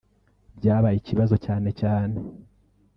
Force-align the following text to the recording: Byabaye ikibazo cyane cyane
Byabaye 0.57 0.95
ikibazo 0.97 1.35
cyane 1.45 1.69
cyane 1.81 2.15